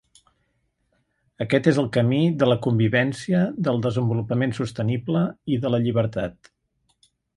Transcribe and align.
Aquest 1.43 1.67
és 1.71 1.79
el 1.81 1.89
camí 1.97 2.21
de 2.43 2.47
la 2.49 2.57
convivència, 2.67 3.41
del 3.69 3.77
desenvolupament 3.87 4.57
sostenible 4.61 5.23
i 5.57 5.61
de 5.67 5.73
la 5.75 5.83
llibertat. 5.85 6.55